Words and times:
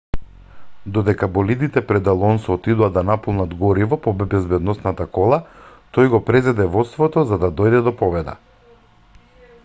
додека 0.93 1.27
болидите 1.33 1.81
пред 1.89 2.07
алонсо 2.13 2.53
отидоа 2.59 2.87
да 2.95 3.03
наполнат 3.09 3.53
гориво 3.59 3.99
по 4.07 4.13
безбедносната 4.21 5.07
кола 5.17 5.39
тој 5.97 6.09
го 6.13 6.21
презеде 6.31 6.67
водството 6.77 7.25
за 7.33 7.39
да 7.45 7.51
дојде 7.61 7.83
до 7.89 7.93
победа 8.01 8.35